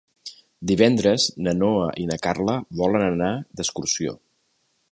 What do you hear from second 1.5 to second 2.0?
Noa